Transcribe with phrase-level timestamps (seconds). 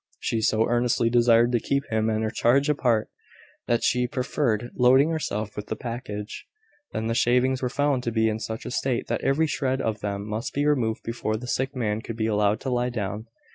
[0.19, 3.11] She so earnestly desired to keep him and her charge apart,
[3.67, 6.47] that she preferred loading herself with the package.
[6.91, 9.99] Then the shavings were found to be in such a state that every shred of
[9.99, 13.27] them must be removed before the sick man could be allowed to lie down.